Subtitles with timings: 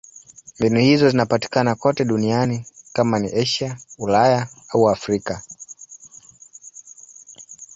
[0.59, 5.41] Mbinu hizo zinapatikana kote duniani: kama ni Asia, Ulaya au Afrika.